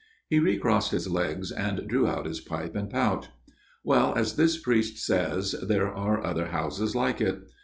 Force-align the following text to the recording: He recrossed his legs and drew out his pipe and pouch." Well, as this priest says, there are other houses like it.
He 0.31 0.39
recrossed 0.39 0.89
his 0.93 1.07
legs 1.07 1.51
and 1.51 1.87
drew 1.87 2.07
out 2.07 2.25
his 2.25 2.39
pipe 2.39 2.75
and 2.75 2.89
pouch." 2.89 3.27
Well, 3.85 4.15
as 4.15 4.35
this 4.35 4.57
priest 4.57 4.97
says, 4.97 5.51
there 5.61 5.93
are 5.93 6.25
other 6.25 6.47
houses 6.47 6.95
like 6.95 7.21
it. 7.21 7.47